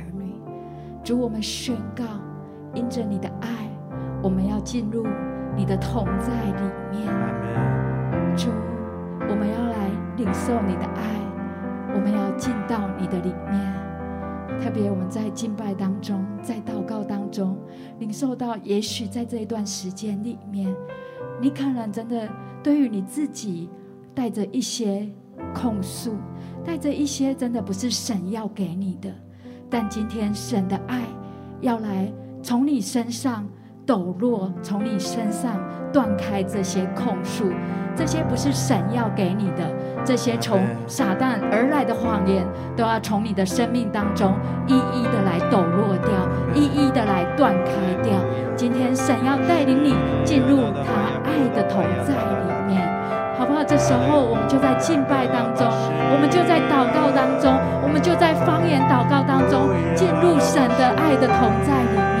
[0.00, 0.32] 儿女。
[1.04, 2.04] 主，我们宣告，
[2.74, 3.48] 因着你的爱，
[4.22, 5.06] 我们要进入
[5.54, 7.06] 你的同在里面。
[8.36, 8.48] 主，
[9.28, 9.90] 我们要来。
[10.16, 14.60] 领受你的爱，我们要进到你的里面。
[14.60, 17.56] 特别我们在敬拜当中，在祷告当中，
[18.00, 20.70] 领受到，也许在这一段时间里面，
[21.40, 22.28] 你可能真的
[22.62, 23.70] 对于你自己
[24.14, 25.08] 带着一些
[25.54, 26.16] 控诉，
[26.62, 29.10] 带着一些真的不是神要给你的。
[29.70, 31.02] 但今天神的爱
[31.60, 32.12] 要来
[32.42, 33.46] 从你身上
[33.86, 35.56] 抖落，从你身上
[35.92, 37.44] 断开这些控诉，
[37.96, 39.72] 这些不是神要给你的。
[40.04, 42.46] 这些从撒旦而来的谎言，
[42.76, 44.32] 都要从你的生命当中
[44.66, 46.10] 一一的来抖落掉，
[46.54, 48.12] 一一的来断开掉。
[48.56, 49.94] 今天神要带领你
[50.24, 52.14] 进入他爱的同在
[53.40, 53.64] 好不好？
[53.64, 55.66] 这时候我们就在敬拜当中，
[56.12, 57.50] 我们就在祷告当中，
[57.82, 62.20] 我们就在方言祷告当中，进入神的爱的同在里面。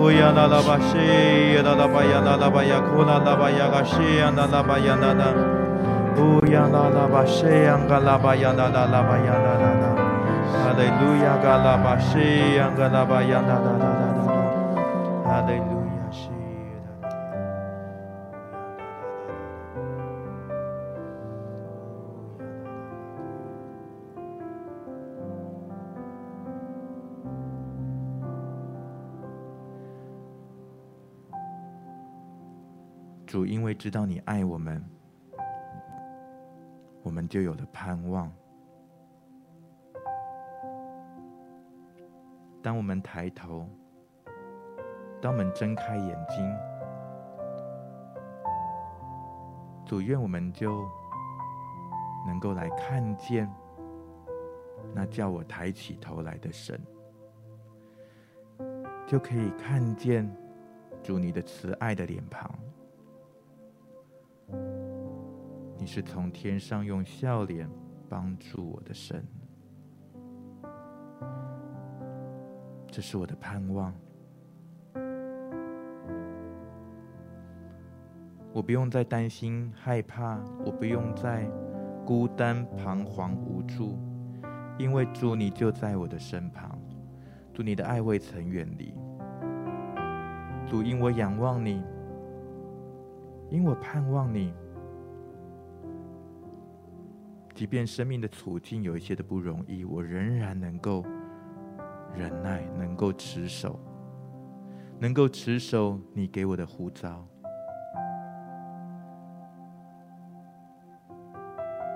[0.00, 0.98] Uyana la başı,
[1.54, 5.28] yada la bayana la bayakuna la bayagaşı, yana la bayana la.
[6.22, 9.90] Uyana la başı, yanga la bayana la la bayana la la.
[10.64, 13.93] Hallelujah, gala başı, yanga la bayana la la.
[33.34, 34.80] 主，因为知道你爱我们。
[37.02, 38.30] 我们就有了盼望。
[42.62, 43.68] 当我们抬头，
[45.20, 46.56] 当我们睁开眼睛，
[49.84, 50.88] 主愿我们就
[52.28, 53.52] 能够来看见
[54.94, 56.80] 那叫我抬起头来的神，
[59.08, 60.32] 就可以看见
[61.02, 62.48] 主你的慈爱的脸庞。
[65.84, 67.68] 你是从天上用笑脸
[68.08, 69.22] 帮助我的神，
[72.86, 73.92] 这是我的盼望。
[78.50, 81.46] 我不用再担心害怕，我不用再
[82.06, 83.98] 孤单彷徨无助，
[84.78, 86.78] 因为主你就在我的身旁，
[87.52, 88.94] 主你的爱未曾远离。
[90.66, 91.84] 主因我仰望你，
[93.50, 94.54] 因我盼望你。
[97.54, 101.04] 即便生命的处境有一些的不容易，我仍然能够
[102.12, 103.78] 忍耐，能够持守，
[104.98, 107.24] 能够持守你给我的呼召，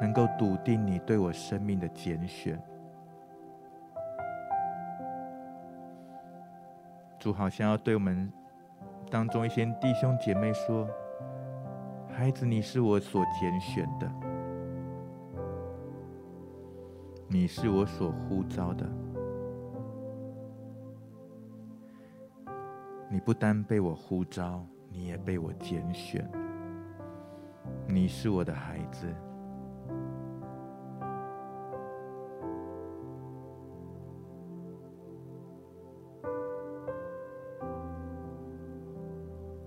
[0.01, 2.63] 能够笃定你对我生命的拣选。
[7.19, 8.33] 主好像要对我们
[9.11, 10.89] 当中一些弟兄姐妹说
[12.15, 14.09] ：“孩子，你是我所拣选的。”
[17.31, 18.89] 你是我所呼召的，
[23.11, 26.27] 你不单被我呼召，你也被我拣选。
[27.87, 29.07] 你是我的孩子，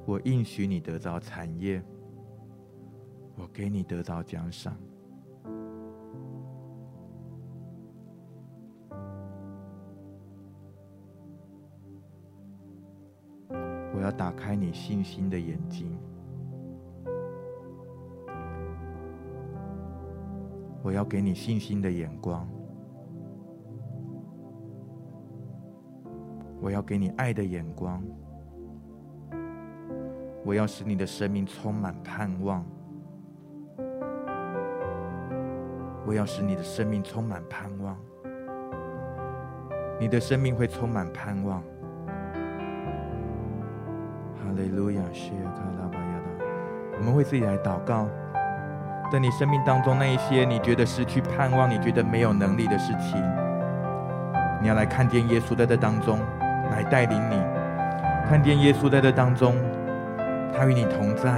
[0.06, 1.80] 我应许你得到产业，
[3.36, 4.76] 我给你得到奖赏。
[14.72, 15.98] 信心的眼睛，
[20.84, 22.48] 我要给你信心的眼光，
[26.60, 28.04] 我要给你爱的眼光，
[30.44, 32.66] 我要使你的生命充满盼望，
[36.06, 37.98] 我要使你的生命充满盼望，
[40.00, 41.64] 你的生命会充满盼望。
[44.52, 46.46] 哈利路亚，谢卡拉巴亚达。
[47.00, 48.06] 我们为自己来祷告，
[49.10, 53.18] 在你生命当中那一些你觉得失去盼望、你觉得没有能力的事情，
[54.62, 56.20] 你要来看见耶稣在这当中
[56.70, 57.42] 来带领你，
[58.28, 59.56] 看见耶稣在这当中，
[60.54, 61.32] 他与你同在。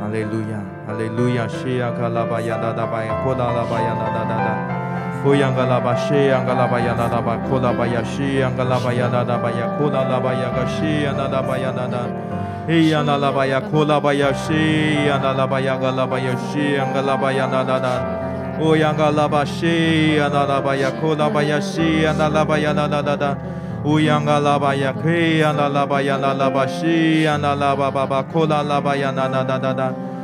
[0.00, 4.79] 哈利路亚，哈利路亚，谢卡拉巴亚达达巴亚，库拉拉巴亚达达达达。
[5.22, 8.78] 呼扬格拉巴西扬格拉巴亚那那巴库拉巴亚西扬格拉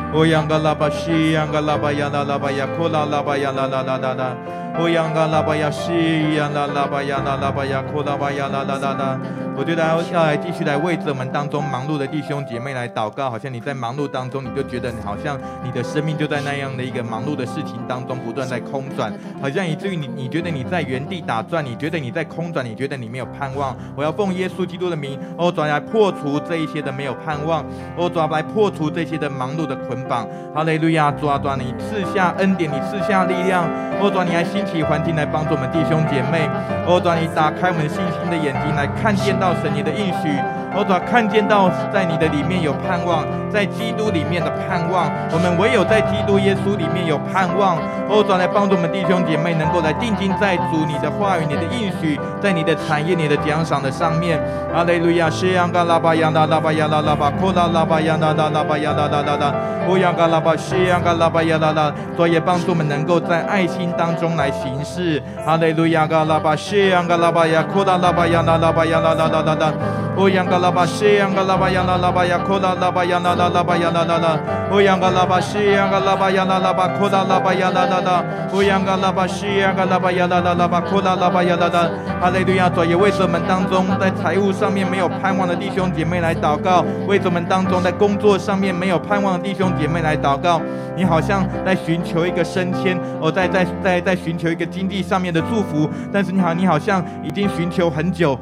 [0.04, 4.38] 呼扬格拉巴西扬那拉巴亚库拉巴亚西扬那拉巴亚那那那那，呼扬格拉巴
[4.80, 9.18] 我央嘎拉巴呀西呀拉拉巴呀拉拉巴呀，库拉巴呀拉拉拉拉。
[9.56, 19.12] 我觉得要要继续来为我们当中忙碌的弟兄姐妹来祷告，好像你在忙碌当中，你就觉得你好像你的生命就在那样的一个忙碌的事情当中不断在空转，
[19.42, 23.76] 好像以至于你你觉得你在原地打转，你觉得你在空转，你觉得你没有盼望。
[23.96, 27.64] 我要奉耶稣基督的名，哦，抓来破除这一些的没有盼望，
[27.96, 30.24] 哦，抓来破除这些的忙碌的捆绑。
[30.54, 33.64] 哈利路亚，抓抓你赐下恩典，你赐下力量，
[34.00, 34.64] 哦抓你还心。
[34.70, 36.48] 起环境来帮助我们弟兄姐妹，
[36.86, 39.48] 哦，转你打开我们信心的眼睛来看见到。
[39.58, 40.28] 神你的应许，
[40.76, 47.76] 欧主看见到在你的里面有盼望，在基督里面的盼望，我们唯有在基督耶稣里面有盼望。
[48.08, 54.38] 欧主来帮助我们弟兄姐妹，能够来定睛在主你的话语、你的应许，在你的产业、你的奖赏的上面。
[54.72, 59.52] 阿雷路亚，西央嘎拉巴央拉拉巴央拉拉巴，库拉拉巴央拉拉拉巴央拉拉拉拉，
[59.88, 65.22] 乌央嘎拉巴西央嘎拉巴央拉拉，主也帮助我们能够在爱心当中来行事。
[65.46, 69.72] 阿雷路亚，嘎拉巴西央嘎拉巴央，库拉拉巴央拉拉巴央拉拉拉拉拉，
[70.16, 74.38] 乌央嘎拉巴西央嘎拉巴央拉拉巴央，库拉拉巴央拉拉拉巴央拉拉拉，
[74.72, 81.88] 乌央嘎拉巴西央嘎拉巴央拉拉巴，库拉拉巴央拉拉拉，乌央嘎拉巴西央嘎拉巴央拉拉拉巴，库拉拉巴央拉拉。
[82.20, 90.60] 阿雷路亚，主也为着我们当中在财务上面没有盼望的弟兄姐妹来祷告，为着我们当中在工作上面没有盼望的弟兄姐妹来祷告。
[90.96, 98.38] 你好像在寻求一个升迁，哦，在在在在寻求一个经济上面的祝福，但是你好，你好像已经寻求很久。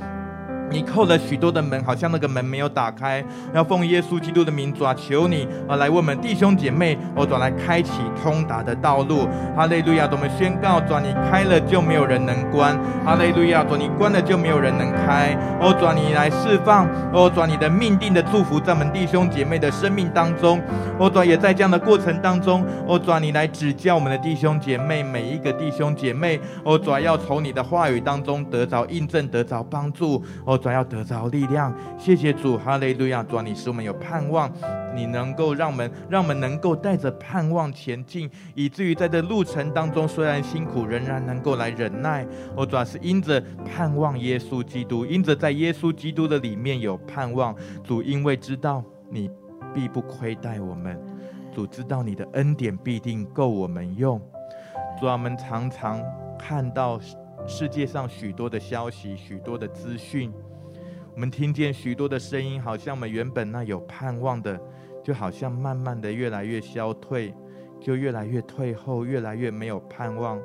[0.71, 3.25] 你扣了许多的门，好像那个门没有打开。
[3.55, 9.29] 要奉耶稣基督的名，主啊，求你啊，来为我们弟兄姐妹，哦，转来开启通达的道路。
[9.57, 10.09] 哈利路亚！
[10.11, 12.77] 我们宣告，主你开了就没有人能关。
[13.05, 13.63] 哈利路亚！
[13.65, 15.37] 主你关了就没有人能开。
[15.61, 20.61] 哦，转你来释放，哦，转你的命定的祝福在我们弟兄姐妹的生命当中。
[20.99, 30.23] 哦，转也在这样的过程当中，哦，转你来指教我们的弟兄姐妹，每一个弟兄姐妹，哦，转要从你的话语当中得着印证，得着帮助。
[30.45, 30.56] 哦。
[30.57, 33.23] 主要得着力量，谢谢主，哈利路亚！
[33.23, 34.51] 主，你使我们有盼望，
[34.95, 42.27] 你能够让我们，让我们能够带着盼望前进，以至于在这路程当中，虽然辛苦，仍然能够来忍耐。
[42.55, 47.55] 我主要是因着盼望耶稣基督，因着在耶稣基督的里面有盼望。
[47.85, 49.31] 主因为知道你
[49.75, 50.99] 必不亏待我们，
[51.55, 54.21] 主知道你的恩典必定够我们用。
[55.01, 56.03] 主，我们常常
[56.39, 56.99] 看到
[57.49, 60.33] 世界上许多的消息，许多的资讯。
[61.15, 64.61] 我们听见许多的声音，好像我们原本那有盼望的，
[65.03, 67.33] 就好像慢慢的越来越消退，
[67.87, 70.41] 就越来越退后，越来越没有盼望。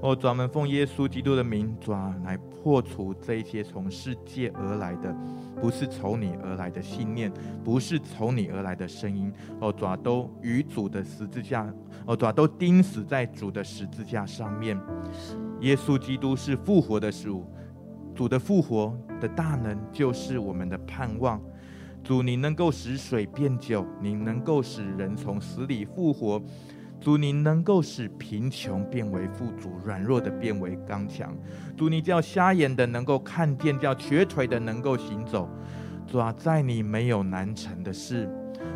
[0.00, 5.12] 哦，专门奉耶稣基督的名，抓来破除这些从世界而来的，
[5.60, 7.32] 不是从你而来的信念，
[7.64, 9.32] 不是从你而来的声音。
[9.60, 11.68] 哦，抓都与主的十字架，
[12.06, 14.80] 哦，抓都钉死在主的十字架上面。
[15.62, 17.44] 耶稣基督是复活的主。
[18.14, 21.42] 主的复活的大能就是我们的盼望。
[22.04, 26.40] 主，你能够使水变酒，你能够使人从死里复活。
[27.04, 31.36] 主，你能够使贫穷变为富足，软弱的变为刚强。
[31.76, 35.46] 主，你叫瞎眼的能够看见，叫瘸腿的能够行走。
[36.06, 38.26] 主啊，在你没有难成的事。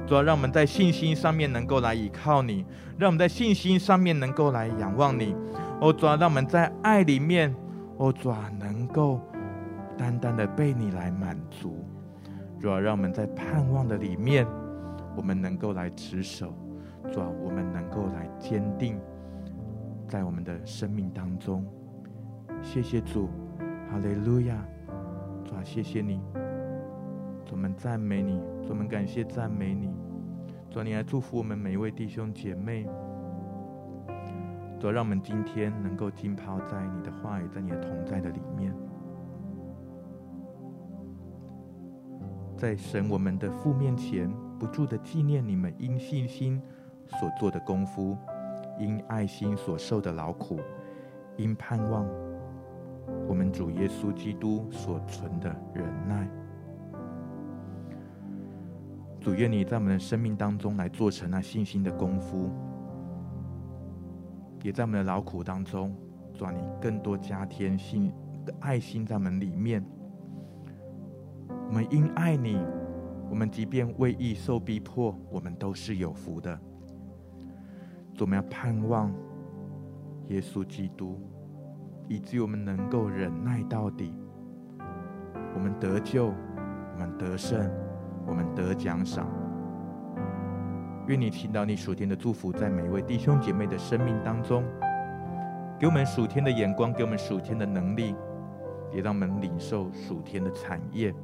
[0.06, 2.66] 主啊，让我们在信心上面能够来依靠你，
[2.98, 5.34] 让我们在信心上面能够来仰望你。
[5.80, 7.56] 哦，主啊，让我们在爱里面，
[7.96, 9.18] 哦，主啊，能够。
[9.96, 11.82] 单单的被你来满足，
[12.60, 14.46] 主要让我们在盼望的里面，
[15.16, 16.54] 我们能够来持守，
[17.12, 18.98] 主要我们能够来坚定，
[20.06, 21.64] 在我们的生命当中。
[22.62, 23.28] 谢谢主，
[23.90, 24.66] 哈利路亚，
[25.44, 26.20] 主啊，谢谢你，
[27.44, 29.90] 主我们赞美你，主我们感谢赞美你，
[30.70, 32.86] 主你来祝福我们每一位弟兄姐妹，
[34.78, 38.74] 主让我们今天能够浸泡在你的话语，在你的同在的里面。
[42.56, 44.28] 在神我们的父面前，
[44.58, 46.60] 不住的纪念你们因信心
[47.08, 48.16] 所做的功夫，
[48.78, 50.60] 因爱心所受的劳苦，
[51.36, 52.06] 因盼望
[53.26, 56.28] 我们主耶稣基督所存的忍耐。
[59.20, 62.50] 主愿你在我们的生命当中来做成那信心的功夫，
[64.62, 65.94] 也在我们的劳苦当中，
[66.38, 68.12] 让你更多加添信
[68.60, 69.84] 爱心在我们里面。
[71.68, 72.58] 我们因爱你，
[73.28, 76.58] 我们即便为义受逼迫，我们都是有福的。
[78.20, 79.12] 我们要盼望
[80.28, 81.20] 耶稣基督，
[82.08, 84.14] 以至于我们能够忍耐到底。
[85.54, 87.70] 我们得救，我们得胜，
[88.26, 89.26] 我们得奖赏。
[91.06, 94.62] 愿你听到你属天的祝福，在每一位弟兄姐妹的生命当中。
[95.78, 98.14] 给我们属天的眼光，给我们属天的能力，
[98.92, 101.14] 也让我们领受属天的产业，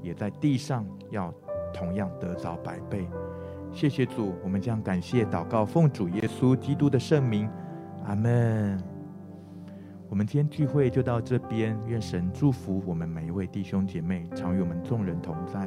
[0.00, 1.34] 也在地上要
[1.74, 3.08] 同样得着百倍。
[3.74, 7.48] 谢谢主，我们将感谢祷告，奉主耶稣基督的圣名，
[8.06, 8.78] 阿门。
[10.08, 15.66] 我们今天聚会就到这边，愿神祝福我们每一位弟兄姐妹，常与我们众人同在。